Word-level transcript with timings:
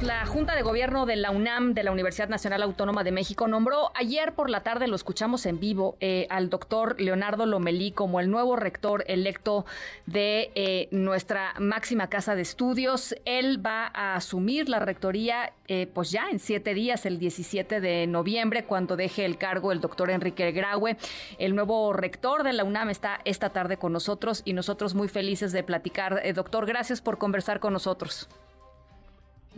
La 0.00 0.26
Junta 0.26 0.54
de 0.54 0.62
Gobierno 0.62 1.06
de 1.06 1.16
la 1.16 1.32
UNAM, 1.32 1.74
de 1.74 1.82
la 1.82 1.90
Universidad 1.90 2.28
Nacional 2.28 2.62
Autónoma 2.62 3.02
de 3.02 3.10
México, 3.10 3.48
nombró 3.48 3.90
ayer 3.96 4.32
por 4.32 4.48
la 4.48 4.62
tarde, 4.62 4.86
lo 4.86 4.94
escuchamos 4.94 5.44
en 5.44 5.58
vivo, 5.58 5.96
eh, 5.98 6.28
al 6.30 6.50
doctor 6.50 7.00
Leonardo 7.00 7.46
Lomelí 7.46 7.90
como 7.90 8.20
el 8.20 8.30
nuevo 8.30 8.54
rector 8.54 9.02
electo 9.08 9.66
de 10.06 10.52
eh, 10.54 10.86
nuestra 10.92 11.54
máxima 11.58 12.06
casa 12.08 12.36
de 12.36 12.42
estudios. 12.42 13.16
Él 13.24 13.64
va 13.64 13.90
a 13.92 14.14
asumir 14.14 14.68
la 14.68 14.78
rectoría 14.78 15.52
eh, 15.66 15.88
pues 15.92 16.12
ya 16.12 16.28
en 16.30 16.38
siete 16.38 16.74
días, 16.74 17.04
el 17.04 17.18
17 17.18 17.80
de 17.80 18.06
noviembre, 18.06 18.66
cuando 18.66 18.94
deje 18.94 19.24
el 19.24 19.36
cargo 19.36 19.72
el 19.72 19.80
doctor 19.80 20.10
Enrique 20.10 20.52
Graue. 20.52 20.96
El 21.40 21.56
nuevo 21.56 21.92
rector 21.92 22.44
de 22.44 22.52
la 22.52 22.62
UNAM 22.62 22.90
está 22.90 23.18
esta 23.24 23.50
tarde 23.50 23.78
con 23.78 23.92
nosotros 23.92 24.42
y 24.44 24.52
nosotros 24.52 24.94
muy 24.94 25.08
felices 25.08 25.50
de 25.50 25.64
platicar. 25.64 26.22
doctor, 26.34 26.66
gracias 26.66 27.00
por 27.00 27.18
conversar 27.18 27.58
con 27.58 27.72
nosotros. 27.72 28.28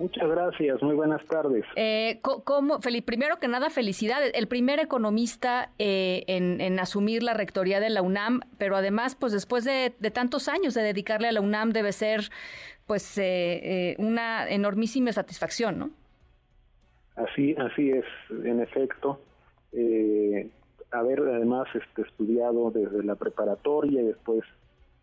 Muchas 0.01 0.31
gracias, 0.31 0.83
muy 0.83 0.95
buenas 0.95 1.23
tardes. 1.27 1.63
Eh, 1.77 2.21
¿cómo, 2.23 2.81
Felipe, 2.81 3.05
primero 3.05 3.39
que 3.39 3.49
nada, 3.49 3.69
felicidades. 3.69 4.33
El 4.35 4.49
primer 4.49 4.81
economista 4.81 5.73
eh, 5.79 6.25
en, 6.27 6.81
asumir 6.81 7.23
la 7.23 7.35
rectoría 7.35 7.81
de 7.81 7.91
la 7.91 8.01
UNAM, 8.01 8.41
pero 8.57 8.77
además, 8.77 9.15
pues 9.15 9.31
después 9.35 9.67
de, 9.67 9.91
tantos 10.11 10.49
años 10.49 10.73
de 10.73 10.81
dedicarle 10.81 11.29
a 11.29 11.33
la 11.33 11.43
UNAM, 11.43 11.73
debe 11.73 11.93
ser 11.93 12.31
pues 12.87 13.19
eh, 13.19 13.93
eh, 13.93 13.97
una 13.99 14.49
enormísima 14.49 15.13
satisfacción, 15.13 15.79
¿no? 15.79 15.91
Así, 17.17 17.55
así 17.59 17.91
es, 17.91 18.07
en 18.31 18.63
efecto. 18.63 19.21
haber 20.93 21.21
además 21.21 21.69
este, 21.75 22.09
estudiado 22.09 22.71
desde 22.71 23.05
la 23.05 23.17
preparatoria 23.17 24.01
y 24.01 24.07
después 24.07 24.45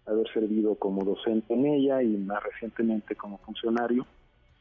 haber 0.07 0.27
servido 0.33 0.73
como 0.73 1.05
docente 1.05 1.53
en 1.53 1.67
ella 1.67 2.01
y 2.01 2.17
más 2.17 2.41
recientemente 2.41 3.13
como 3.15 3.37
funcionario 3.37 4.07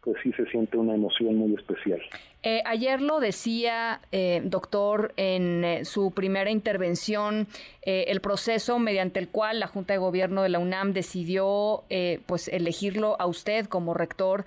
pues 0.07 0.19
sí 0.23 0.33
se 0.35 0.47
siente 0.47 0.79
una 0.79 0.95
emoción 0.95 1.35
muy 1.35 1.53
especial. 1.57 2.01
Eh, 2.45 2.63
ayer 2.65 3.03
lo 3.03 3.19
decía, 3.19 4.01
eh, 4.13 4.41
doctor, 4.45 5.13
en 5.17 5.65
eh, 5.65 5.85
su 5.85 6.13
primera 6.13 6.49
intervención, 6.49 7.49
el 7.83 8.21
proceso 8.21 8.79
mediante 8.79 9.19
el 9.19 9.29
cual 9.29 9.59
la 9.59 9.67
Junta 9.67 9.95
de 9.95 9.99
Gobierno 9.99 10.43
de 10.43 10.49
la 10.49 10.59
UNAM 10.61 10.93
decidió 10.93 11.85
pues 12.27 12.49
elegirlo 12.49 13.17
a 13.21 13.27
usted 13.27 13.67
como 13.67 13.95
rector. 13.95 14.45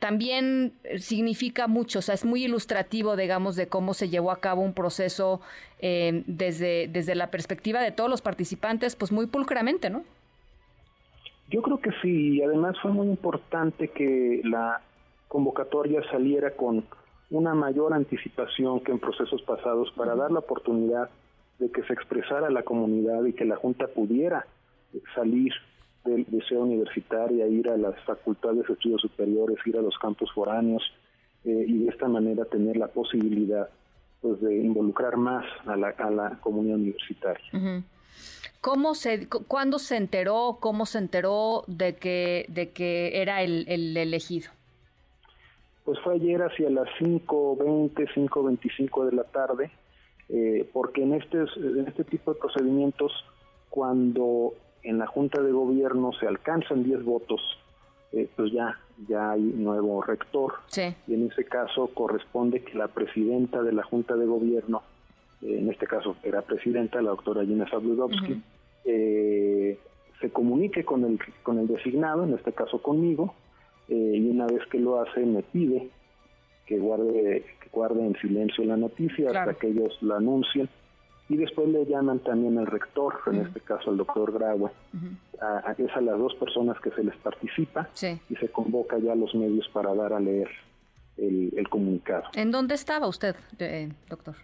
también 0.00 0.72
significa 0.98 1.68
mucho, 1.68 2.00
o 2.00 2.02
sea, 2.02 2.16
es 2.16 2.24
muy 2.24 2.44
ilustrativo, 2.44 3.14
digamos, 3.14 3.54
de 3.54 3.68
cómo 3.68 3.94
se 3.94 4.08
llevó 4.08 4.32
a 4.32 4.40
cabo 4.40 4.62
un 4.62 4.72
proceso 4.72 5.40
desde, 5.80 6.88
desde 6.88 7.14
la 7.14 7.30
perspectiva 7.30 7.80
de 7.82 7.92
todos 7.92 8.10
los 8.10 8.20
participantes, 8.20 8.96
pues 8.96 9.12
muy 9.12 9.26
pulcramente, 9.26 9.90
¿no? 9.90 10.02
Yo 11.50 11.62
creo 11.62 11.78
que 11.78 11.90
sí, 12.02 12.42
además 12.42 12.76
fue 12.80 12.92
muy 12.92 13.06
importante 13.06 13.88
que 13.88 14.40
la 14.44 14.80
convocatoria 15.28 16.02
saliera 16.10 16.52
con 16.52 16.84
una 17.30 17.54
mayor 17.54 17.92
anticipación 17.92 18.80
que 18.80 18.92
en 18.92 18.98
procesos 18.98 19.42
pasados 19.42 19.92
para 19.96 20.14
dar 20.14 20.30
la 20.30 20.38
oportunidad 20.40 21.10
de 21.58 21.70
que 21.70 21.82
se 21.82 21.92
expresara 21.92 22.50
la 22.50 22.62
comunidad 22.62 23.24
y 23.24 23.32
que 23.32 23.44
la 23.44 23.56
Junta 23.56 23.86
pudiera 23.88 24.46
salir 25.14 25.52
del 26.04 26.24
deseo 26.28 26.62
universitario, 26.62 27.46
ir 27.48 27.68
a 27.68 27.76
las 27.76 27.98
facultades 28.04 28.66
de 28.66 28.74
estudios 28.74 29.00
superiores, 29.00 29.56
ir 29.64 29.76
a 29.76 29.82
los 29.82 29.96
campos 29.98 30.30
foráneos 30.32 30.82
eh, 31.44 31.64
y 31.66 31.84
de 31.84 31.90
esta 31.90 32.08
manera 32.08 32.44
tener 32.44 32.76
la 32.76 32.88
posibilidad 32.88 33.68
pues 34.20 34.40
de 34.40 34.56
involucrar 34.56 35.16
más 35.16 35.44
a 35.66 35.76
la, 35.76 35.88
a 35.88 36.10
la 36.10 36.38
comunidad 36.40 36.76
universitaria. 36.76 37.44
¿Cómo 38.60 38.94
se, 38.94 39.28
¿Cuándo 39.28 39.78
se 39.78 39.96
enteró, 39.96 40.56
cómo 40.60 40.86
se 40.86 40.98
enteró 40.98 41.64
de 41.66 41.96
que, 41.96 42.46
de 42.48 42.70
que 42.70 43.20
era 43.20 43.42
el, 43.42 43.66
elegido? 43.68 44.50
Pues 45.84 45.98
fue 46.00 46.14
ayer 46.14 46.40
hacia 46.42 46.70
las 46.70 46.88
5.20, 46.98 47.92
5.25 48.14 49.04
de 49.04 49.16
la 49.16 49.24
tarde, 49.24 49.70
eh, 50.30 50.66
porque 50.72 51.02
en 51.02 51.12
este, 51.12 51.44
en 51.56 51.86
este 51.86 52.04
tipo 52.04 52.32
de 52.32 52.40
procedimientos, 52.40 53.12
cuando 53.68 54.54
en 54.82 54.98
la 54.98 55.06
Junta 55.06 55.42
de 55.42 55.52
Gobierno 55.52 56.12
se 56.18 56.26
alcanzan 56.26 56.84
10 56.84 57.04
votos, 57.04 57.40
eh, 58.12 58.28
pues 58.36 58.52
ya, 58.52 58.78
ya 59.08 59.32
hay 59.32 59.42
nuevo 59.42 60.00
rector. 60.02 60.54
Y 61.06 61.14
en 61.14 61.30
ese 61.30 61.44
caso 61.44 61.88
corresponde 61.88 62.62
que 62.62 62.78
la 62.78 62.88
presidenta 62.88 63.62
de 63.62 63.72
la 63.72 63.82
Junta 63.82 64.14
de 64.16 64.24
Gobierno, 64.24 64.82
en 65.44 65.70
este 65.70 65.86
caso 65.86 66.16
era 66.22 66.42
presidenta, 66.42 67.02
la 67.02 67.10
doctora 67.10 67.44
Gina 67.44 67.68
Sabludowski, 67.68 68.42
eh, 68.84 69.78
se 70.20 70.30
comunique 70.30 70.84
con 70.84 71.04
el, 71.04 71.18
con 71.42 71.58
el 71.58 71.66
designado, 71.66 72.24
en 72.24 72.34
este 72.34 72.52
caso 72.52 72.80
conmigo, 72.80 73.34
eh, 73.88 73.94
y 73.94 74.30
una 74.30 74.46
vez 74.46 74.66
que 74.70 74.78
lo 74.78 75.00
hace 75.00 75.20
me 75.20 75.42
pide 75.42 75.90
que 76.66 76.78
guarde, 76.78 77.44
que 77.60 77.68
guarde 77.70 78.06
en 78.06 78.14
silencio 78.16 78.64
la 78.64 78.76
noticia 78.76 79.28
hasta 79.28 79.54
que 79.54 79.68
ellos 79.68 79.96
la 80.00 80.16
anuncien. 80.16 80.68
Y 81.28 81.36
después 81.36 81.68
le 81.68 81.86
llaman 81.86 82.18
también 82.18 82.58
al 82.58 82.66
rector, 82.66 83.14
en 83.26 83.46
este 83.46 83.60
caso 83.60 83.90
al 83.90 83.96
doctor 83.96 84.30
Graue, 84.32 84.70
a, 85.40 85.70
a, 85.70 85.72
es 85.72 85.90
a 85.96 86.00
las 86.02 86.18
dos 86.18 86.34
personas 86.34 86.78
que 86.80 86.90
se 86.90 87.02
les 87.02 87.16
participa 87.16 87.88
y 88.28 88.36
se 88.36 88.48
convoca 88.48 88.98
ya 88.98 89.12
a 89.12 89.16
los 89.16 89.34
medios 89.34 89.66
para 89.68 89.94
dar 89.94 90.12
a 90.12 90.20
leer 90.20 90.48
el, 91.16 91.66
comunicado. 91.70 92.24
¿En 92.34 92.50
dónde 92.50 92.74
estaba 92.74 93.06
usted, 93.06 93.36
eh, 93.58 93.88
doctor? 94.08 94.36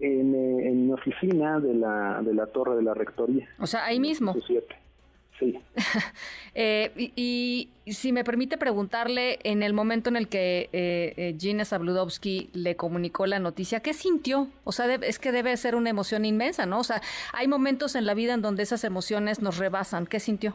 En, 0.00 0.34
eh, 0.34 0.68
en 0.68 0.86
mi 0.86 0.92
oficina 0.92 1.60
de 1.60 1.74
la, 1.74 2.20
de 2.22 2.34
la 2.34 2.46
torre 2.46 2.76
de 2.76 2.82
la 2.82 2.94
rectoría. 2.94 3.48
O 3.58 3.66
sea, 3.66 3.84
ahí 3.84 4.00
mismo. 4.00 4.34
Sí. 5.38 5.58
eh, 6.54 6.90
y, 6.96 7.68
si 7.86 8.12
me 8.12 8.24
permite 8.24 8.58
preguntarle, 8.58 9.38
en 9.44 9.62
el 9.62 9.72
momento 9.72 10.10
en 10.10 10.16
el 10.16 10.28
que 10.28 10.68
eh, 10.72 11.14
eh 11.16 11.36
Gina 11.38 11.64
Zabludowski 11.64 12.50
le 12.52 12.76
comunicó 12.76 13.26
la 13.26 13.38
noticia, 13.38 13.80
¿qué 13.80 13.94
sintió? 13.94 14.48
O 14.64 14.72
sea, 14.72 14.92
es 14.94 15.18
que 15.18 15.32
debe 15.32 15.56
ser 15.56 15.74
una 15.74 15.90
emoción 15.90 16.24
inmensa, 16.24 16.66
¿no? 16.66 16.80
O 16.80 16.84
sea, 16.84 17.00
hay 17.32 17.48
momentos 17.48 17.94
en 17.94 18.04
la 18.04 18.14
vida 18.14 18.34
en 18.34 18.42
donde 18.42 18.62
esas 18.62 18.84
emociones 18.84 19.40
nos 19.40 19.58
rebasan. 19.58 20.06
¿Qué 20.06 20.20
sintió? 20.20 20.54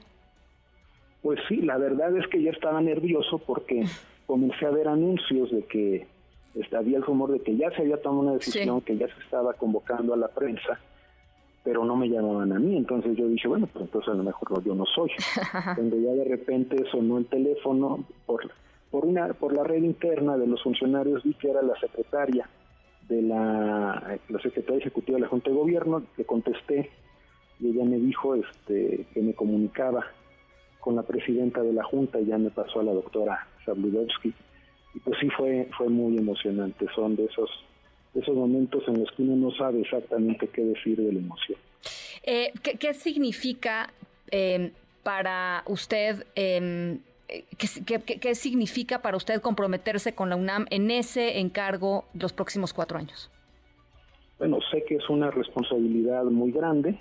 Pues 1.22 1.40
sí, 1.48 1.58
la 1.62 1.78
verdad 1.78 2.16
es 2.18 2.28
que 2.28 2.42
ya 2.42 2.52
estaba 2.52 2.82
nervioso 2.82 3.40
porque 3.40 3.86
comencé 4.28 4.66
a 4.66 4.72
ver 4.72 4.88
anuncios 4.88 5.50
de 5.52 5.64
que 5.64 6.08
había 6.75 6.97
el 6.97 7.03
rumor 7.03 7.31
de 7.31 7.40
que 7.40 7.56
ya 7.56 7.69
se 7.72 7.81
había 7.81 8.02
tomado 8.02 8.22
una 8.22 8.34
decisión, 8.34 8.81
que 8.81 8.97
ya 8.97 9.08
se 9.08 9.19
estaba 9.24 9.53
convocando 9.53 10.14
a 10.14 10.18
la 10.18 10.28
prensa, 10.28 10.80
pero 11.64 11.86
no 11.86 11.96
me 11.96 12.09
llamaban 12.09 12.52
a 12.52 12.59
mí, 12.59 12.78
entonces 12.78 13.16
yo 13.18 13.28
dije, 13.28 13.47
bueno, 13.47 13.68
pues 13.68 13.86
entonces 13.86 14.14
a 14.14 14.16
lo 14.16 14.24
mejor 14.24 14.64
yo 14.64 14.75
no 14.75 14.86
soy. 14.86 15.09
Cuando 15.75 15.97
ya 15.97 16.12
de 16.12 16.25
repente 16.25 16.84
sonó 16.91 17.18
el 17.18 17.25
teléfono 17.28 18.06
por 18.25 18.41
por 18.91 19.06
una 19.06 19.34
por 19.34 19.53
la 19.53 19.64
red 19.64 19.81
interna 19.81 20.38
de 20.38 20.46
los 20.46 20.62
funcionarios 20.62 21.24
vi 21.24 21.34
que 21.34 21.50
era 21.50 21.64
la 21.64 21.75
secretaria 21.80 22.47
de 23.09 23.24
la, 23.24 24.20
la 24.30 24.40
secretaria 24.40 24.81
ejecutiva 24.81 25.18
de 25.18 25.24
la 25.24 25.28
Junta 25.28 25.50
de 25.50 25.56
Gobierno, 25.56 26.03
le 26.16 26.25
contesté 26.25 26.91
y 27.59 27.70
ella 27.70 27.85
me 27.85 27.97
dijo 27.97 28.35
este 28.35 29.08
que 29.12 29.22
me 29.22 29.34
comunicaba 29.34 30.06
con 30.80 30.96
la 30.96 31.02
presidenta 31.02 31.64
de 31.64 31.74
la 31.74 31.84
Junta 31.84 32.20
y 32.20 32.25
ya 32.25 32.38
me 32.38 32.52
pasó 32.52 32.81
a 32.81 32.84
la 32.84 32.94
doctora 32.94 33.47
Sabludowski 33.66 34.34
y 34.94 35.00
pues 35.00 35.18
sí 35.20 35.30
fue 35.30 35.68
fue 35.78 35.90
muy 35.90 36.18
emocionante 36.18 36.86
son 36.96 37.16
de 37.16 37.26
esos 37.26 37.50
esos 38.14 38.36
momentos 38.36 38.84
en 38.88 39.00
los 39.00 39.12
que 39.12 39.24
uno 39.24 39.36
no 39.36 39.56
sabe 39.56 39.81
exactamente 39.81 40.48
qué 40.48 40.64
decir 40.64 40.98
de 40.98 41.12
la 41.12 41.20
emoción 41.20 41.58
eh, 42.24 42.54
¿qué, 42.62 42.94
significa 42.94 43.92
eh, 44.32 44.72
para 45.03 45.64
usted 45.68 46.26
eh, 46.36 46.98
¿qué, 47.86 48.00
qué, 48.00 48.36
significa 48.36 49.02
para 49.02 49.18
usted 49.18 49.42
comprometerse 49.42 50.14
con 50.14 50.30
la 50.30 50.36
UNAM 50.36 50.66
en 50.70 50.92
ese 50.92 51.40
encargo 51.40 52.06
los 52.14 52.32
próximos 52.32 52.74
cuatro 52.74 52.98
años? 52.98 53.30
Bueno, 54.38 54.59
sé 54.72 54.84
que 54.86 54.96
es 54.96 55.09
una 55.09 55.32
responsabilidad 55.32 56.24
muy 56.26 56.52
grande. 56.52 56.98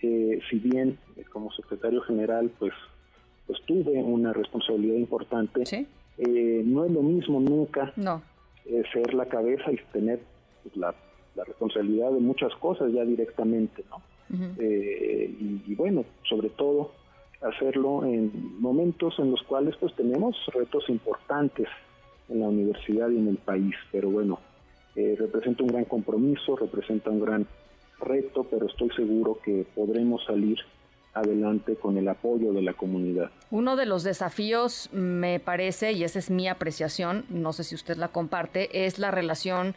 si 0.00 0.58
bien 0.58 0.98
como 1.30 1.52
secretario 1.52 2.00
general, 2.02 2.50
pues, 2.58 2.72
pues 3.46 3.60
tuve 3.66 4.02
una 4.02 4.32
responsabilidad 4.32 4.96
importante. 4.96 5.66
¿Sí? 5.66 5.86
Eh, 6.18 6.62
no 6.64 6.84
es 6.84 6.90
lo 6.90 7.02
mismo 7.02 7.38
nunca 7.38 7.92
eh, 8.66 8.82
ser 8.92 9.14
la 9.14 9.26
cabeza 9.26 9.70
y 9.70 9.76
tener 9.92 10.20
pues, 10.62 10.76
la, 10.76 10.94
responsabilidad 11.46 12.10
de 12.10 12.18
muchas 12.18 12.52
cosas 12.56 12.92
ya 12.92 13.04
directamente, 13.04 13.84
¿no? 13.88 14.02
Eh, 14.58 15.32
y, 15.66 15.74
bueno, 15.76 16.04
sobre 16.28 16.50
todo 16.50 16.90
hacerlo 17.40 18.04
en 18.04 18.60
momentos 18.60 19.14
en 19.20 19.30
los 19.30 19.42
cuales 19.44 19.76
pues 19.76 19.94
tenemos 19.94 20.36
retos 20.52 20.88
importantes 20.88 21.68
en 22.28 22.40
la 22.40 22.48
universidad 22.48 23.08
y 23.08 23.18
en 23.18 23.28
el 23.28 23.36
país, 23.36 23.74
pero 23.92 24.10
bueno, 24.10 24.40
representa 24.96 25.62
un 25.62 25.68
gran 25.68 25.84
compromiso, 25.84 26.56
representa 26.56 27.08
un 27.08 27.20
gran 27.20 27.46
reto, 28.00 28.44
pero 28.50 28.66
estoy 28.66 28.90
seguro 28.90 29.38
que 29.42 29.64
podremos 29.76 30.24
salir 30.24 30.58
adelante 31.18 31.76
con 31.76 31.96
el 31.96 32.08
apoyo 32.08 32.52
de 32.52 32.62
la 32.62 32.74
comunidad. 32.74 33.30
Uno 33.50 33.76
de 33.76 33.86
los 33.86 34.02
desafíos, 34.02 34.88
me 34.92 35.40
parece, 35.40 35.92
y 35.92 36.04
esa 36.04 36.18
es 36.18 36.30
mi 36.30 36.48
apreciación, 36.48 37.24
no 37.28 37.52
sé 37.52 37.64
si 37.64 37.74
usted 37.74 37.96
la 37.96 38.08
comparte, 38.08 38.86
es 38.86 38.98
la 38.98 39.10
relación 39.10 39.74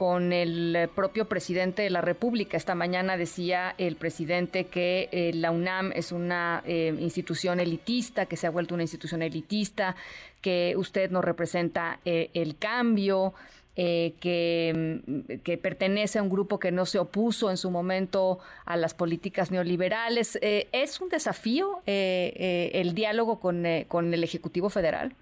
con 0.00 0.32
el 0.32 0.88
propio 0.94 1.28
presidente 1.28 1.82
de 1.82 1.90
la 1.90 2.00
República. 2.00 2.56
Esta 2.56 2.74
mañana 2.74 3.18
decía 3.18 3.74
el 3.76 3.96
presidente 3.96 4.64
que 4.64 5.10
eh, 5.12 5.32
la 5.34 5.50
UNAM 5.50 5.92
es 5.94 6.10
una 6.10 6.62
eh, 6.64 6.96
institución 6.98 7.60
elitista, 7.60 8.24
que 8.24 8.38
se 8.38 8.46
ha 8.46 8.50
vuelto 8.50 8.72
una 8.72 8.84
institución 8.84 9.20
elitista, 9.20 9.96
que 10.40 10.72
usted 10.78 11.10
no 11.10 11.20
representa 11.20 12.00
eh, 12.06 12.30
el 12.32 12.56
cambio. 12.56 13.34
Que, 13.74 15.00
mm, 15.06 15.38
que, 15.42 15.58
pertenece 15.58 16.18
a 16.18 16.22
un 16.22 16.28
grupo 16.28 16.58
que 16.58 16.72
no 16.72 16.86
se 16.86 16.98
opuso 16.98 17.50
en 17.50 17.56
su 17.56 17.70
momento 17.70 18.38
a 18.64 18.76
las 18.76 18.94
políticas 18.94 19.50
neoliberales. 19.50 20.38
¿Es 20.42 21.00
un 21.00 21.08
desafío 21.08 21.80
el 21.86 22.94
diálogo 22.94 23.40
con, 23.40 23.64
con 23.88 24.12
el 24.12 24.24
Ejecutivo 24.24 24.68
Federal? 24.68 25.14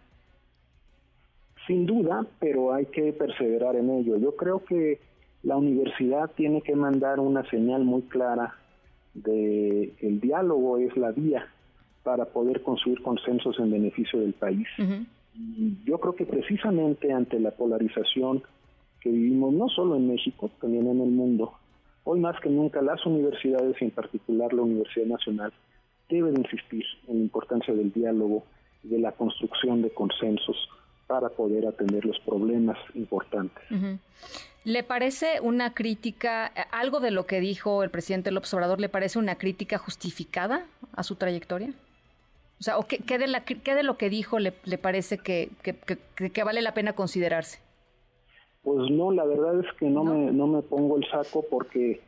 sin 1.68 1.86
duda, 1.86 2.26
pero 2.40 2.72
hay 2.72 2.86
que 2.86 3.12
perseverar 3.12 3.76
en 3.76 3.90
ello. 3.90 4.16
Yo 4.16 4.34
creo 4.34 4.64
que 4.64 4.98
la 5.44 5.56
universidad 5.56 6.30
tiene 6.34 6.62
que 6.62 6.74
mandar 6.74 7.20
una 7.20 7.48
señal 7.50 7.84
muy 7.84 8.02
clara 8.02 8.54
de 9.14 9.92
que 9.98 10.08
el 10.08 10.20
diálogo 10.20 10.78
es 10.78 10.96
la 10.96 11.12
vía 11.12 11.46
para 12.02 12.24
poder 12.24 12.62
construir 12.62 13.02
consensos 13.02 13.58
en 13.60 13.70
beneficio 13.70 14.18
del 14.18 14.32
país. 14.32 14.66
Yo 15.84 15.98
creo 15.98 16.14
que 16.14 16.26
precisamente 16.26 17.12
ante 17.12 17.38
la 17.38 17.52
polarización 17.52 18.42
que 19.00 19.10
vivimos 19.10 19.52
no 19.52 19.68
solo 19.68 19.96
en 19.96 20.08
México, 20.08 20.50
también 20.60 20.86
en 20.88 21.00
el 21.00 21.10
mundo, 21.10 21.52
hoy 22.04 22.20
más 22.20 22.40
que 22.40 22.48
nunca 22.48 22.82
las 22.82 23.04
universidades 23.06 23.76
y 23.80 23.84
en 23.84 23.90
particular 23.90 24.52
la 24.52 24.62
Universidad 24.62 25.06
Nacional 25.06 25.52
deben 26.08 26.38
insistir 26.38 26.84
en 27.06 27.18
la 27.18 27.22
importancia 27.22 27.74
del 27.74 27.92
diálogo 27.92 28.44
y 28.82 28.88
de 28.88 28.98
la 28.98 29.12
construcción 29.12 29.82
de 29.82 29.90
consensos 29.90 30.56
para 31.06 31.28
poder 31.30 31.66
atender 31.66 32.04
los 32.04 32.18
problemas 32.20 32.78
importantes. 32.94 33.62
¿Le 34.64 34.82
parece 34.82 35.40
una 35.40 35.72
crítica, 35.72 36.46
algo 36.72 37.00
de 37.00 37.10
lo 37.10 37.26
que 37.26 37.40
dijo 37.40 37.82
el 37.82 37.90
presidente 37.90 38.30
López 38.30 38.52
Obrador, 38.54 38.80
le 38.80 38.88
parece 38.88 39.18
una 39.18 39.36
crítica 39.36 39.78
justificada 39.78 40.66
a 40.94 41.02
su 41.02 41.16
trayectoria? 41.16 41.72
O 42.60 42.62
sea, 42.62 42.74
¿qué, 42.88 42.98
qué, 42.98 43.18
de, 43.18 43.28
la, 43.28 43.44
qué 43.44 43.74
de 43.74 43.82
lo 43.84 43.96
que 43.96 44.10
dijo 44.10 44.38
le, 44.38 44.52
le 44.64 44.78
parece 44.78 45.18
que, 45.18 45.50
que, 45.62 45.76
que, 46.30 46.44
vale 46.44 46.60
la 46.60 46.74
pena 46.74 46.94
considerarse? 46.94 47.60
Pues 48.62 48.90
no, 48.90 49.12
la 49.12 49.24
verdad 49.24 49.60
es 49.60 49.72
que 49.78 49.86
no, 49.86 50.02
Me, 50.04 50.32
no 50.32 50.48
me 50.48 50.62
pongo 50.62 50.96
el 50.96 51.08
saco 51.08 51.44
porque 51.48 52.00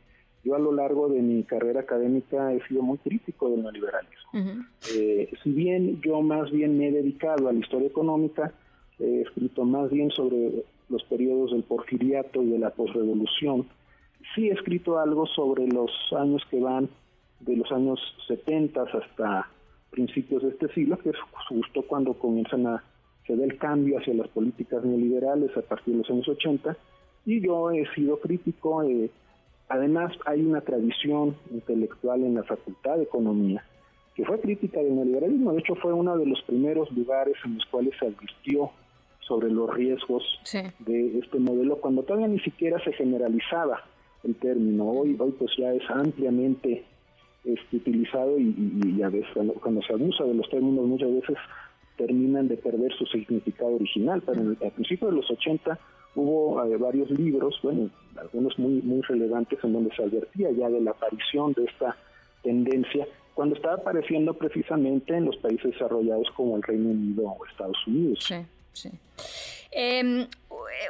yo 0.42 0.56
a 0.56 0.58
lo 0.58 0.72
largo 0.72 1.08
de 1.08 1.20
mi 1.20 1.44
carrera 1.44 1.80
académica 1.80 2.52
he 2.52 2.66
sido 2.66 2.82
muy 2.82 2.98
crítico 2.98 3.48
del 3.50 3.62
neoliberalismo. 3.62 4.64
Eh, 4.94 5.30
si 5.42 5.50
bien 5.50 6.00
yo 6.00 6.20
más 6.22 6.50
bien 6.50 6.78
me 6.78 6.88
he 6.88 6.92
dedicado 6.92 7.48
a 7.48 7.52
la 7.52 7.58
historia 7.58 7.88
económica, 7.88 8.52
he 8.98 9.22
escrito 9.22 9.64
más 9.64 9.90
bien 9.90 10.10
sobre 10.10 10.64
los 10.88 11.02
periodos 11.04 11.52
del 11.52 11.62
porfiriato 11.62 12.42
y 12.42 12.50
de 12.50 12.58
la 12.58 12.70
posrevolución. 12.70 13.68
Sí 14.34 14.48
he 14.48 14.52
escrito 14.52 14.98
algo 14.98 15.26
sobre 15.26 15.66
los 15.68 15.90
años 16.18 16.42
que 16.50 16.60
van 16.60 16.88
de 17.40 17.56
los 17.56 17.70
años 17.70 18.00
70 18.26 18.82
hasta 18.82 19.48
principios 19.90 20.42
de 20.42 20.50
este 20.50 20.68
siglo, 20.72 20.98
que 20.98 21.10
es 21.10 21.16
justo 21.48 21.82
cuando 21.82 22.14
comienzan 22.14 22.66
a 22.66 22.84
se 23.26 23.36
da 23.36 23.44
el 23.44 23.58
cambio 23.58 23.98
hacia 23.98 24.14
las 24.14 24.28
políticas 24.28 24.82
neoliberales 24.84 25.56
a 25.56 25.62
partir 25.62 25.94
de 25.94 26.00
los 26.00 26.10
años 26.10 26.28
80, 26.28 26.76
y 27.26 27.40
yo 27.40 27.70
he 27.70 27.86
sido 27.94 28.18
crítico. 28.18 28.82
Eh, 28.82 29.10
además, 29.68 30.12
hay 30.26 30.40
una 30.40 30.62
tradición 30.62 31.36
intelectual 31.52 32.24
en 32.24 32.34
la 32.34 32.42
Facultad 32.42 32.96
de 32.96 33.04
Economía 33.04 33.64
que 34.14 34.24
fue 34.24 34.40
crítica 34.40 34.80
del 34.80 34.96
neoliberalismo. 34.96 35.52
De 35.52 35.60
hecho, 35.60 35.74
fue 35.76 35.92
uno 35.92 36.18
de 36.18 36.26
los 36.26 36.42
primeros 36.42 36.90
lugares 36.92 37.36
en 37.44 37.54
los 37.54 37.64
cuales 37.66 37.94
se 37.98 38.06
advirtió 38.06 38.70
sobre 39.20 39.50
los 39.50 39.72
riesgos 39.72 40.24
de 40.80 41.18
este 41.18 41.38
modelo 41.38 41.76
cuando 41.76 42.02
todavía 42.02 42.26
ni 42.26 42.40
siquiera 42.40 42.82
se 42.82 42.92
generalizaba 42.92 43.84
el 44.24 44.34
término. 44.34 44.90
Hoy, 44.90 45.16
hoy 45.18 45.32
pues 45.38 45.52
ya 45.56 45.72
es 45.72 45.88
ampliamente 45.88 46.84
este, 47.44 47.76
utilizado 47.76 48.38
y, 48.38 48.54
y, 48.84 49.02
a 49.02 49.08
veces 49.08 49.28
cuando, 49.60 49.82
se 49.82 49.92
abusa 49.92 50.24
de 50.24 50.34
los 50.34 50.48
términos 50.50 50.86
muchas 50.86 51.12
veces 51.12 51.36
terminan 51.96 52.48
de 52.48 52.56
perder 52.56 52.92
su 52.94 53.06
significado 53.06 53.74
original. 53.74 54.22
Pero 54.24 54.40
en 54.40 54.70
principio 54.72 55.08
de 55.08 55.16
los 55.16 55.30
80 55.30 55.78
hubo 56.14 56.64
eh, 56.64 56.76
varios 56.76 57.10
libros, 57.10 57.58
bueno, 57.62 57.90
algunos 58.16 58.58
muy, 58.58 58.82
muy 58.82 59.00
relevantes 59.02 59.58
en 59.62 59.72
donde 59.72 59.94
se 59.94 60.02
advertía 60.02 60.50
ya 60.50 60.68
de 60.68 60.80
la 60.80 60.92
aparición 60.92 61.52
de 61.52 61.64
esta 61.64 61.96
tendencia 62.42 63.06
cuando 63.34 63.54
estaba 63.54 63.74
apareciendo 63.74 64.34
precisamente 64.34 65.14
en 65.16 65.26
los 65.26 65.36
países 65.36 65.72
desarrollados 65.72 66.28
como 66.36 66.56
el 66.56 66.62
Reino 66.62 66.90
Unido 66.90 67.24
o 67.24 67.46
Estados 67.46 67.78
Unidos. 67.86 68.18
Sí. 68.22 68.36
Sí. 68.72 68.90
Em, 69.72 70.26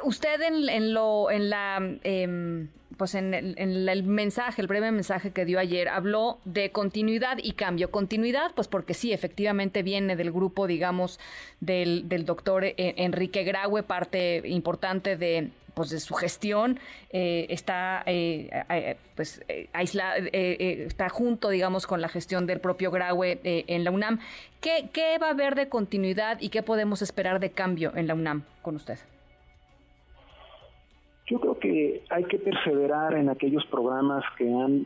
usted 0.03 0.41
en, 0.41 0.93
lo, 0.93 1.31
en 1.31 1.49
la, 1.49 1.77
em, 2.03 2.67
pues 3.01 3.15
en 3.15 3.33
el, 3.33 4.03
mensaje, 4.03 4.61
el 4.61 4.67
breve 4.67 4.91
mensaje 4.91 5.31
que 5.31 5.43
dio 5.43 5.57
ayer, 5.57 5.89
habló 5.89 6.37
de 6.45 6.71
continuidad 6.71 7.39
y 7.41 7.53
cambio. 7.53 7.89
Continuidad, 7.89 8.51
pues 8.53 8.67
porque 8.67 8.93
sí, 8.93 9.11
efectivamente 9.11 9.81
viene 9.81 10.15
del 10.15 10.31
grupo, 10.31 10.67
digamos, 10.67 11.19
del, 11.61 12.07
del 12.07 12.25
doctor 12.25 12.63
eh, 12.63 12.75
Enrique 12.77 13.43
Graue, 13.43 13.81
parte 13.81 14.43
importante 14.45 15.17
de, 15.17 15.49
pues 15.73 15.89
de 15.89 15.99
su 15.99 16.13
gestión 16.13 16.79
eh, 17.09 17.47
está 17.49 18.03
eh, 18.05 18.51
eh, 18.69 18.97
pues 19.15 19.41
aislada, 19.73 20.17
está 20.17 21.09
junto 21.09 21.49
digamos 21.49 21.87
con 21.87 22.01
la 22.01 22.07
gestión 22.07 22.45
del 22.45 22.59
propio 22.59 22.91
Graue 22.91 23.39
en 23.43 23.83
la 23.83 23.89
UNAM 23.89 24.19
¿Qué, 24.59 24.89
¿Qué 24.93 25.17
va 25.17 25.29
a 25.29 25.31
haber 25.31 25.55
de 25.55 25.69
continuidad 25.69 26.37
y 26.39 26.49
qué 26.49 26.61
podemos 26.61 27.01
esperar 27.01 27.39
de 27.39 27.49
cambio 27.49 27.93
en 27.95 28.05
la 28.05 28.13
UNAM 28.13 28.43
con 28.61 28.75
usted? 28.75 28.99
Hay 32.09 32.23
que 32.25 32.39
perseverar 32.39 33.13
en 33.13 33.29
aquellos 33.29 33.65
programas 33.67 34.23
que 34.37 34.47
han 34.47 34.85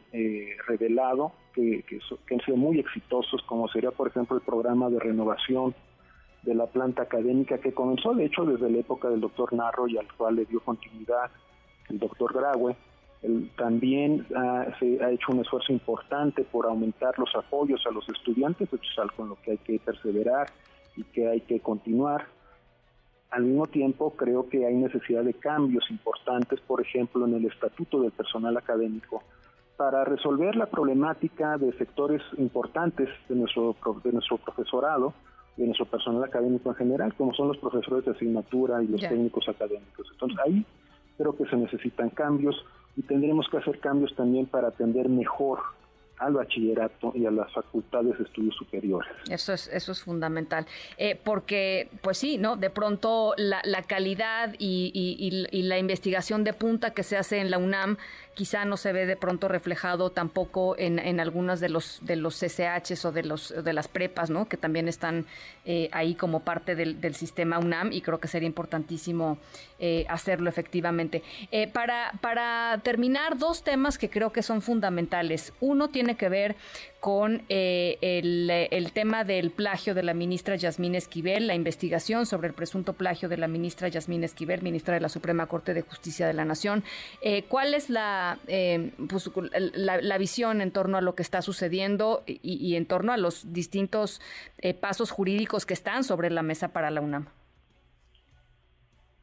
revelado 0.68 1.32
que, 1.54 1.84
que, 1.88 2.00
que 2.28 2.36
han 2.36 2.42
sido 2.42 2.58
muy 2.58 2.80
exitosos, 2.80 3.42
como 3.44 3.68
sería, 3.70 3.92
por 3.92 4.08
ejemplo, 4.08 4.36
el 4.38 4.44
programa 4.44 4.90
de 4.90 5.00
renovación 5.00 5.74
de 6.46 6.54
la 6.54 6.68
planta 6.68 7.04
académica 7.04 7.58
que 7.58 7.74
comenzó, 7.74 8.14
de 8.14 8.26
hecho, 8.26 8.46
desde 8.46 8.70
la 8.70 8.78
época 8.78 9.10
del 9.10 9.20
doctor 9.20 9.52
Narro 9.54 9.88
y 9.88 9.98
al 9.98 10.12
cual 10.14 10.36
le 10.36 10.46
dio 10.46 10.60
continuidad 10.60 11.32
el 11.90 12.00
doctor 12.00 12.34
Graue. 12.34 12.76
también 13.58 14.26
se 14.80 15.04
ha 15.04 15.12
hecho 15.12 15.32
un 15.32 15.40
esfuerzo 15.40 15.72
importante 15.72 16.44
por 16.44 16.68
aumentar 16.68 17.18
los 17.18 17.34
apoyos 17.36 17.84
a 17.88 17.92
los 17.92 18.08
estudiantes, 18.10 18.72
eso 18.72 18.84
es 18.84 19.00
algo 19.00 19.16
con 19.16 19.30
lo 19.30 19.38
que 19.42 19.52
hay 19.52 19.58
que 19.58 19.80
perseverar 19.80 20.48
y 20.96 21.04
que 21.04 21.28
hay 21.28 21.42
que 21.42 21.60
continuar. 21.60 22.28
Al 23.32 23.44
mismo 23.44 23.68
tiempo, 23.68 24.12
creo 24.12 24.48
que 24.48 24.66
hay 24.66 24.76
necesidad 24.76 25.24
de 25.24 25.34
cambios 25.34 25.90
importantes, 25.90 26.60
por 26.62 26.82
ejemplo, 26.82 27.26
en 27.26 27.36
el 27.36 27.46
estatuto 27.46 28.02
del 28.02 28.12
personal 28.12 28.56
académico, 28.56 29.24
para 29.78 30.06
resolver 30.06 30.56
la 30.56 30.68
problemática 30.68 31.58
de 31.58 31.74
sectores 31.74 32.22
importantes 32.38 33.10
de 33.28 33.36
nuestro, 33.36 33.76
de 34.04 34.12
nuestro 34.14 34.38
profesorado, 34.38 35.14
de 35.58 35.66
nuestro 35.66 35.86
personal 35.86 36.24
académico 36.24 36.70
en 36.70 36.76
general, 36.76 37.14
como 37.14 37.34
son 37.34 37.50
los 37.50 37.58
profesores 37.58 38.06
de 38.06 38.12
asignatura 38.12 38.82
y 38.84 38.88
los 38.88 39.02
técnicos 39.02 39.48
académicos. 39.50 40.08
Entonces 40.12 40.40
ahí 40.46 40.66
creo 41.18 41.36
que 41.36 41.46
se 41.46 41.58
necesitan 41.58 42.10
cambios 42.10 42.56
y 42.96 43.02
tendremos 43.02 43.48
que 43.50 43.58
hacer 43.58 43.80
cambios 43.80 44.16
también 44.16 44.46
para 44.46 44.70
atender 44.70 45.10
mejor 45.10 45.60
al 46.18 46.34
bachillerato 46.34 47.12
y 47.14 47.26
a 47.26 47.32
las 47.32 47.52
facultades 47.52 48.18
de 48.18 48.24
estudios 48.24 48.56
superiores. 48.56 49.12
Eso 49.30 49.54
es, 49.54 49.68
eso 49.68 49.92
es 49.92 50.02
fundamental, 50.02 50.66
eh, 50.98 51.20
porque 51.22 51.90
pues 52.02 52.18
sí, 52.18 52.38
¿no? 52.38 52.56
De 52.56 52.70
pronto 52.70 53.34
la, 53.38 53.62
calidad 53.84 54.56
y, 54.58 54.92
y, 54.94 55.62
la 55.64 55.78
investigación 55.78 56.44
de 56.44 56.54
punta 56.54 56.92
que 56.94 57.04
se 57.04 57.18
hace 57.18 57.40
en 57.40 57.52
la 57.52 57.58
UNAM 57.58 57.98
quizá 58.34 58.66
no 58.66 58.78
se 58.78 58.92
ve 58.92 59.06
de 59.06 59.16
pronto 59.16 59.48
reflejado 59.48 60.10
tampoco 60.10 60.76
en, 60.78 61.00
en 61.00 61.20
algunas 61.20 61.60
de 61.60 61.70
los 61.70 62.00
de 62.02 62.16
los 62.16 62.38
CCHs 62.40 63.06
o 63.06 63.12
de 63.12 63.24
los 63.24 63.54
de 63.64 63.74
las 63.74 63.88
prepas, 63.88 64.30
¿no? 64.30 64.48
Que 64.48 64.58
también 64.58 64.88
están 64.88 65.26
eh, 65.66 65.90
ahí 65.92 66.16
como 66.16 66.42
parte 66.42 66.76
del, 66.76 67.00
del, 67.02 67.16
sistema 67.16 67.60
UNAM 67.60 67.92
y 67.94 68.02
creo 68.02 68.20
que 68.20 68.28
sería 68.28 68.48
importantísimo 68.48 69.38
eh, 69.80 70.06
hacerlo 70.10 70.50
efectivamente. 70.50 71.24
para 71.74 72.12
para 72.22 72.80
terminar 72.84 73.38
dos 73.38 73.64
temas 73.64 73.98
que 73.98 74.10
creo 74.10 74.32
que 74.32 74.44
son 74.44 74.62
fundamentales. 74.62 75.54
Uno 75.60 75.90
tiene 75.90 76.05
tiene 76.06 76.18
que 76.18 76.30
ver 76.30 76.56
con 77.00 77.42
eh, 77.50 77.98
el, 78.02 78.92
tema 78.92 79.24
del 79.24 79.50
plagio 79.50 79.96
de 79.96 80.04
la 80.04 80.14
ministra 80.14 80.56
Yasmín 80.56 80.94
Esquivel, 80.94 81.48
la 81.48 81.56
investigación 81.56 82.28
sobre 82.28 82.48
el 82.48 82.54
presunto 82.54 82.94
plagio 82.94 83.28
de 83.28 83.38
la 83.38 83.48
ministra 83.48 83.88
Yasmín 83.88 84.24
Esquivel, 84.24 84.62
ministra 84.62 84.94
de 84.94 85.02
la 85.02 85.10
Suprema 85.10 85.48
Corte 85.48 85.74
de 85.74 85.82
Justicia 85.82 86.28
de 86.28 86.34
la 86.34 86.46
Nación. 86.46 86.84
Eh, 87.22 87.44
¿Cuál 87.48 87.74
es 87.74 87.90
la, 87.90 88.38
eh, 88.48 88.92
pues, 89.10 89.32
la, 89.74 90.18
visión 90.20 90.62
en 90.62 90.72
torno 90.72 90.98
a 90.98 91.02
lo 91.02 91.16
que 91.16 91.24
está 91.24 91.42
sucediendo 91.42 92.24
y, 92.28 92.40
y 92.44 92.76
en 92.76 92.86
torno 92.86 93.12
a 93.12 93.18
los 93.18 93.52
distintos 93.52 94.22
pasos 94.80 95.12
jurídicos 95.12 95.66
que 95.66 95.74
están 95.74 96.04
sobre 96.04 96.30
la 96.30 96.44
mesa 96.44 96.72
para 96.72 96.92
la 96.92 97.02
UNAM? 97.02 97.28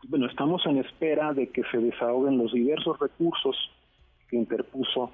Bueno, 0.09 0.27
estamos 0.27 0.67
en 0.67 0.79
espera 0.79 1.33
de 1.33 1.49
que 1.49 1.63
se 1.71 1.79
desahoguen 1.79 2.39
los 2.39 2.53
diversos 2.53 2.99
recursos 2.99 3.57
que 4.29 4.37
interpuso 4.37 5.13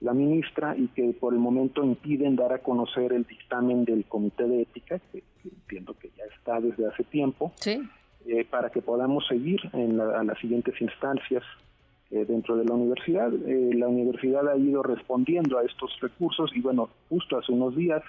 la 0.00 0.12
ministra 0.12 0.76
y 0.76 0.88
que 0.88 1.12
por 1.18 1.32
el 1.32 1.38
momento 1.38 1.82
impiden 1.82 2.36
dar 2.36 2.52
a 2.52 2.58
conocer 2.58 3.12
el 3.12 3.24
dictamen 3.24 3.84
del 3.84 4.04
Comité 4.04 4.44
de 4.44 4.62
Ética, 4.62 5.00
que, 5.10 5.22
entiendo 5.44 5.94
que 5.94 6.10
ya 6.16 6.24
está 6.36 6.60
desde 6.60 6.86
hace 6.86 7.04
tiempo, 7.04 7.52
eh, 7.64 8.44
para 8.48 8.70
que 8.70 8.82
podamos 8.82 9.26
seguir 9.26 9.60
en 9.72 10.00
a 10.00 10.22
las 10.24 10.38
siguientes 10.38 10.80
instancias 10.80 11.42
eh, 12.10 12.24
dentro 12.24 12.56
de 12.56 12.64
la 12.64 12.74
universidad. 12.74 13.32
Eh, 13.32 13.70
la 13.74 13.88
universidad 13.88 14.48
ha 14.48 14.56
ido 14.56 14.82
respondiendo 14.82 15.58
a 15.58 15.64
estos 15.64 15.98
recursos 16.00 16.50
y 16.54 16.60
bueno, 16.60 16.88
justo 17.08 17.38
hace 17.38 17.52
unos 17.52 17.74
días 17.74 18.02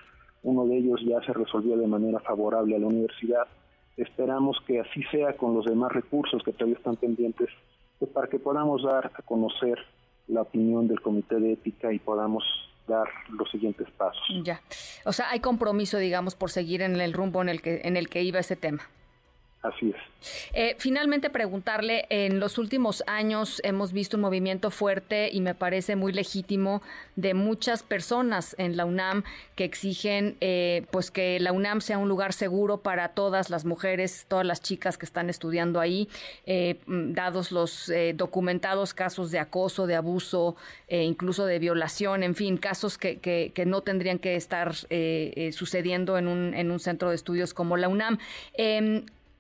uno 0.44 0.67
de 0.67 0.77
ellos 0.77 1.01
ya 1.03 1.20
se 1.22 1.34
resolvió 1.34 1.75
de 1.77 1.88
manera 1.88 2.20
favorable 2.20 2.75
a 2.75 2.79
la 2.79 2.88
universidad. 2.88 3.48
Esperamos 3.96 4.58
que 4.67 4.79
así 4.79 5.01
sea 5.10 5.34
con 5.36 5.56
los 5.56 5.65
demás 5.65 5.91
recursos 5.91 6.44
que 6.44 6.51
todavía 6.51 6.77
están 6.77 6.98
pendientes 6.98 7.50
pues, 7.98 8.12
para 8.12 8.27
que 8.27 8.38
podamos 8.38 8.84
dar 8.84 9.12
a 9.15 9.22
conocer 9.24 9.79
la 10.28 10.42
opinión 10.42 10.88
del 10.88 11.02
Comité 11.02 11.36
de 11.40 11.54
Ética 11.54 11.94
y 11.94 12.00
podamos 12.00 12.44
dar 12.88 13.08
los 13.30 13.50
siguientes 13.52 13.88
pasos. 13.98 14.24
Ya. 14.44 14.62
O 15.06 15.14
sea, 15.14 15.30
hay 15.30 15.40
compromiso, 15.40 15.98
digamos, 15.98 16.36
por 16.36 16.52
seguir 16.52 16.82
en 16.82 17.00
el 17.00 17.14
rumbo 17.14 17.42
en 17.42 17.50
el 17.50 17.62
que 17.62 17.82
en 17.84 17.98
el 17.98 18.10
que 18.10 18.24
iba 18.24 18.40
ese 18.40 18.56
tema. 18.56 18.84
Así 19.64 19.90
es. 19.90 19.96
Eh, 20.54 20.76
finalmente 20.78 21.30
preguntarle, 21.30 22.06
en 22.10 22.40
los 22.40 22.58
últimos 22.58 23.04
años 23.08 23.60
hemos 23.64 23.92
visto 23.92 24.18
un 24.18 24.22
movimiento 24.22 24.72
fuerte 24.72 25.30
y 25.32 25.42
me 25.42 25.56
parece 25.56 25.96
muy 25.96 26.14
legítimo 26.14 26.82
de 27.16 27.34
muchas 27.34 27.82
personas 27.82 28.56
en 28.60 28.78
la 28.78 28.86
UNAM 28.86 29.24
que 29.56 29.64
exigen 29.64 30.38
eh, 30.42 30.86
pues 30.92 31.12
que 31.12 31.40
la 31.40 31.54
UNAM 31.54 31.82
sea 31.82 31.98
un 31.98 32.08
lugar 32.08 32.34
seguro 32.34 32.82
para 32.82 33.10
todas 33.10 33.50
las 33.50 33.66
mujeres, 33.66 34.26
todas 34.28 34.46
las 34.46 34.62
chicas 34.62 34.98
que 34.98 35.06
están 35.06 35.30
estudiando 35.30 35.80
ahí, 35.80 36.08
eh, 36.46 36.80
dados 36.86 37.52
los 37.52 37.92
documentados 38.16 38.94
casos 38.94 39.32
de 39.32 39.40
acoso, 39.40 39.88
de 39.88 39.96
abuso, 39.96 40.56
incluso 40.90 41.46
de 41.46 41.60
violación, 41.60 42.24
en 42.24 42.36
fin, 42.36 42.58
casos 42.58 42.98
que, 42.98 43.18
que, 43.18 43.52
que 43.54 43.66
no 43.66 43.82
tendrían 43.82 44.20
que 44.20 44.36
estar 44.36 44.74
sucediendo 45.52 46.18
en 46.18 46.28
un, 46.28 46.54
en 46.54 46.72
un 46.72 46.80
centro 46.80 47.10
de 47.10 47.16
estudios 47.16 47.54
como 47.54 47.78
la 47.78 47.88
UNAM. 47.88 48.20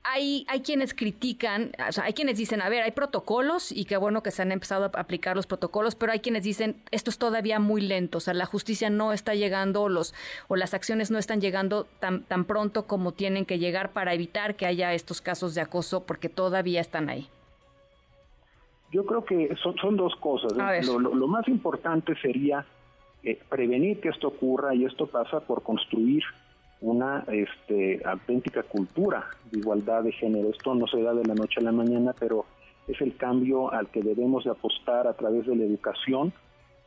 Hay, 0.09 0.45
hay 0.47 0.61
quienes 0.61 0.93
critican, 0.93 1.71
o 1.87 1.91
sea, 1.91 2.05
hay 2.05 2.13
quienes 2.13 2.37
dicen, 2.37 2.61
a 2.61 2.69
ver, 2.69 2.83
hay 2.83 2.91
protocolos 2.91 3.71
y 3.71 3.85
qué 3.85 3.97
bueno 3.97 4.23
que 4.23 4.31
se 4.31 4.41
han 4.41 4.51
empezado 4.51 4.85
a 4.85 4.99
aplicar 4.99 5.35
los 5.35 5.47
protocolos, 5.47 5.95
pero 5.95 6.13
hay 6.13 6.19
quienes 6.19 6.43
dicen, 6.43 6.81
esto 6.91 7.09
es 7.09 7.17
todavía 7.17 7.59
muy 7.59 7.81
lento, 7.81 8.19
o 8.19 8.21
sea, 8.21 8.33
la 8.33 8.45
justicia 8.45 8.89
no 8.89 9.11
está 9.11 9.35
llegando 9.35 9.89
los, 9.89 10.13
o 10.47 10.55
las 10.55 10.73
acciones 10.73 11.11
no 11.11 11.17
están 11.17 11.41
llegando 11.41 11.85
tan, 11.99 12.23
tan 12.23 12.45
pronto 12.45 12.87
como 12.87 13.11
tienen 13.11 13.45
que 13.45 13.59
llegar 13.59 13.91
para 13.91 14.13
evitar 14.13 14.55
que 14.55 14.65
haya 14.65 14.93
estos 14.93 15.19
casos 15.21 15.55
de 15.55 15.61
acoso, 15.61 16.05
porque 16.05 16.29
todavía 16.29 16.79
están 16.79 17.09
ahí. 17.09 17.27
Yo 18.91 19.05
creo 19.05 19.25
que 19.25 19.53
son, 19.61 19.75
son 19.77 19.97
dos 19.97 20.15
cosas. 20.15 20.53
¿eh? 20.53 20.85
Lo, 20.85 21.27
más 21.27 21.47
importante 21.47 22.15
sería 22.21 22.65
eh, 23.23 23.39
prevenir 23.49 23.99
que 23.99 24.09
esto 24.09 24.29
ocurra 24.29 24.73
y 24.73 24.85
esto 24.85 25.07
pasa 25.07 25.41
por 25.41 25.61
construir 25.63 26.23
una 26.81 27.23
este, 27.31 28.01
auténtica 28.05 28.63
cultura 28.63 29.25
de 29.51 29.59
igualdad 29.59 30.03
de 30.03 30.11
género. 30.11 30.49
Esto 30.49 30.75
no 30.75 30.87
se 30.87 31.01
da 31.01 31.13
de 31.13 31.25
la 31.25 31.33
noche 31.33 31.59
a 31.59 31.63
la 31.63 31.71
mañana, 31.71 32.13
pero 32.17 32.45
es 32.87 32.99
el 33.01 33.15
cambio 33.17 33.71
al 33.71 33.87
que 33.87 34.01
debemos 34.01 34.43
de 34.43 34.51
apostar 34.51 35.07
a 35.07 35.13
través 35.13 35.45
de 35.45 35.55
la 35.55 35.63
educación, 35.63 36.33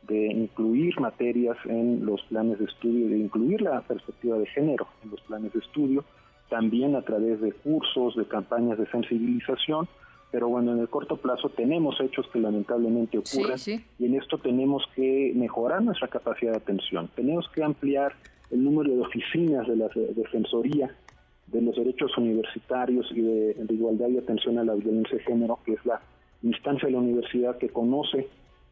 de 0.03 0.27
incluir 0.27 0.99
materias 0.99 1.57
en 1.65 2.05
los 2.05 2.21
planes 2.23 2.59
de 2.59 2.65
estudio, 2.65 3.07
de 3.07 3.17
incluir 3.17 3.61
la 3.61 3.81
perspectiva 3.81 4.37
de 4.37 4.47
género 4.47 4.87
en 5.03 5.11
los 5.11 5.21
planes 5.21 5.53
de 5.53 5.59
estudio, 5.59 6.03
también 6.49 6.95
a 6.95 7.01
través 7.01 7.39
de 7.39 7.51
cursos, 7.51 8.15
de 8.15 8.25
campañas 8.25 8.77
de 8.77 8.87
sensibilización, 8.87 9.87
pero 10.31 10.47
bueno, 10.47 10.71
en 10.71 10.79
el 10.79 10.89
corto 10.89 11.17
plazo 11.17 11.49
tenemos 11.49 11.99
hechos 11.99 12.25
que 12.31 12.39
lamentablemente 12.39 13.17
ocurren 13.17 13.57
y 13.99 14.05
en 14.05 14.15
esto 14.15 14.37
tenemos 14.37 14.83
que 14.95 15.33
mejorar 15.35 15.83
nuestra 15.83 16.07
capacidad 16.07 16.51
de 16.51 16.57
atención, 16.57 17.09
tenemos 17.15 17.47
que 17.53 17.63
ampliar 17.63 18.13
el 18.51 18.63
número 18.63 18.93
de 18.93 19.01
oficinas 19.01 19.67
de 19.67 19.75
la 19.75 19.89
Defensoría 20.15 20.93
de 21.47 21.61
los 21.61 21.75
Derechos 21.75 22.17
Universitarios 22.17 23.07
y 23.11 23.21
de, 23.21 23.55
Igualdad 23.69 24.09
y 24.09 24.17
Atención 24.17 24.57
a 24.57 24.63
la 24.63 24.73
Violencia 24.75 25.17
de 25.17 25.23
Género, 25.23 25.59
que 25.65 25.73
es 25.73 25.85
la 25.85 26.01
instancia 26.43 26.87
de 26.87 26.93
la 26.93 26.99
universidad 26.99 27.57
que 27.57 27.69
conoce 27.69 28.27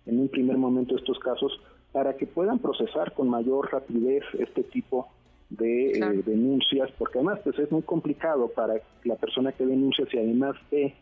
en 0.06 0.20
un 0.20 0.30
primer 0.30 0.58
momento 0.58 0.96
estos 0.96 1.20
casos, 1.20 1.60
para 1.92 2.16
que 2.16 2.26
puedan 2.26 2.60
procesar 2.60 3.14
con 3.14 3.30
mayor 3.30 3.72
rapidez 3.72 4.24
este 4.38 4.64
tipo 4.64 5.08
de 5.50 5.92
eh, 5.92 6.24
denuncias, 6.26 6.90
porque 6.98 7.18
además 7.18 7.40
pues 7.44 7.58
es 7.58 7.72
muy 7.72 7.82
complicado 7.82 8.48
para 8.50 8.76
la 9.04 9.16
persona 9.16 9.52
que 9.52 9.66
denuncia 9.66 10.06
si 10.10 10.18
además 10.18 10.56
ve 10.72 10.94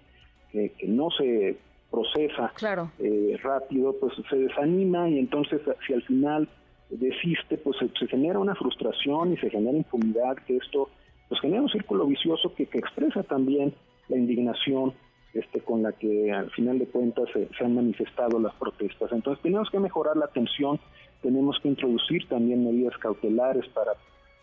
que, 0.52 0.88
no 0.88 1.10
se 1.12 1.58
procesa 1.92 2.52
eh, 3.00 3.38
rápido, 3.44 3.94
pues 4.00 4.14
se 4.30 4.36
desanima 4.38 5.10
y 5.10 5.20
entonces 5.20 5.62
si 5.86 5.94
al 5.94 6.02
final 6.04 6.48
desiste, 6.90 7.58
pues 7.58 7.78
se, 7.78 8.08
genera 8.08 8.40
una 8.40 8.56
frustración 8.56 9.34
y 9.34 9.38
se 9.38 9.50
genera 9.50 9.78
impunidad, 9.78 10.38
que 10.46 10.58
esto 10.58 10.90
pues 11.28 11.42
genera 11.42 11.62
un 11.62 11.70
círculo 11.70 12.06
vicioso 12.06 12.54
que, 12.56 12.64
expresa 12.64 13.24
también 13.24 13.74
la 14.08 14.18
indignación 14.18 14.94
este, 15.34 15.60
con 15.60 15.84
la 15.84 15.92
que 15.92 16.32
al 16.32 16.50
final 16.52 16.80
de 16.80 16.88
cuentas 16.88 17.26
se, 17.34 17.50
han 17.64 17.76
manifestado 17.76 18.40
las 18.40 18.54
protestas. 18.56 19.12
Entonces 19.12 19.44
tenemos 19.44 19.70
que 19.70 19.80
mejorar 19.80 20.16
la 20.16 20.26
atención, 20.26 20.80
tenemos 21.22 21.60
que 21.62 21.68
introducir 21.68 22.28
también 22.30 22.66
medidas 22.66 22.98
cautelares 22.98 23.68
para 23.70 23.92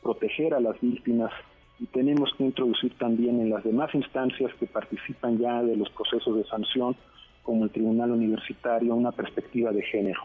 proteger 0.03 0.53
a 0.53 0.61
las 0.61 0.79
víctimas 0.81 1.33
y 1.81 1.87
tenemos 1.87 2.31
que 2.37 2.45
introducir 2.45 2.97
también 2.99 3.41
en 3.41 3.51
las 3.51 3.65
demás 3.65 3.95
instancias 3.95 4.53
que 4.61 4.67
participan 4.67 5.39
ya 5.39 5.63
de 5.63 5.77
los 5.77 5.89
procesos 5.91 6.37
de 6.37 6.45
sanción, 6.45 6.95
como 7.43 7.65
el 7.65 7.71
Tribunal 7.71 8.11
Universitario, 8.11 8.95
una 8.95 9.13
perspectiva 9.13 9.73
de 9.73 9.83
género. 9.83 10.21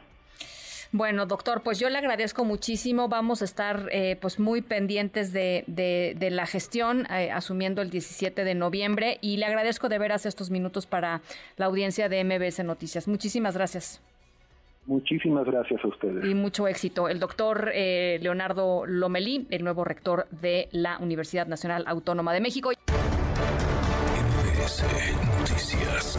Bueno, 0.91 1.27
doctor, 1.27 1.61
pues 1.61 1.77
yo 1.79 1.87
le 1.89 1.99
agradezco 1.99 2.45
muchísimo. 2.45 3.09
Vamos 3.09 3.43
a 3.43 3.45
estar 3.45 3.89
eh, 3.91 4.17
pues 4.19 4.39
muy 4.39 4.61
pendientes 4.61 5.31
de, 5.31 5.63
de, 5.67 6.29
la 6.31 6.47
gestión, 6.47 7.05
eh, 7.11 7.29
asumiendo 7.31 7.83
el 7.83 7.91
17 7.91 8.43
de 8.43 8.55
noviembre, 8.55 9.19
y 9.21 9.37
le 9.37 9.45
agradezco 9.45 9.87
de 9.87 9.99
veras 9.99 10.25
estos 10.25 10.49
minutos 10.49 10.87
para 10.87 11.21
la 11.57 11.67
audiencia 11.67 12.09
de 12.09 12.23
MBS 12.23 12.63
Noticias. 12.63 13.07
Muchísimas 13.07 13.55
gracias. 13.55 14.01
Muchísimas 14.87 15.45
gracias 15.45 15.79
a 15.85 15.87
ustedes. 15.87 16.25
Y 16.25 16.33
mucho 16.33 16.67
éxito. 16.67 17.07
El 17.07 17.19
doctor 17.19 17.69
eh, 17.71 18.17
Leonardo 18.23 18.87
Lomelí, 18.87 19.45
el 19.51 19.63
nuevo 19.63 19.83
rector 19.83 20.27
de 20.31 20.69
la 20.71 20.97
Universidad 20.97 21.45
Nacional 21.45 21.83
Autónoma 21.85 22.33
de 22.33 22.41
México. 22.41 22.71
MBS 24.57 24.83
Noticias. 25.39 26.17